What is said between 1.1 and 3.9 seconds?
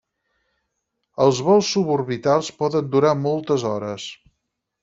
Els vols suborbitals poden durar moltes